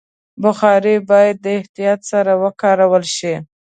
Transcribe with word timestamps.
بخاري 0.43 0.95
باید 1.09 1.35
د 1.43 1.47
احتیاط 1.59 2.01
سره 2.11 2.31
وکارول 2.43 3.03
شي. 3.17 3.33